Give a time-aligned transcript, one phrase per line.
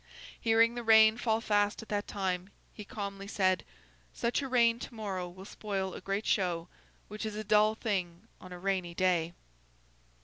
[0.41, 3.63] Hearing the rain fall fast at that time, he calmly said,
[4.15, 6.67] 'Such a rain to morrow will spoil a great show,
[7.07, 9.33] which is a dull thing on a rainy day.